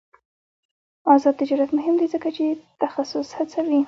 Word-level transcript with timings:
آزاد 1.13 1.35
تجارت 1.41 1.69
مهم 1.77 1.95
دی 1.99 2.07
ځکه 2.13 2.29
چې 2.37 2.45
تخصص 2.81 3.27
هڅوي. 3.37 3.79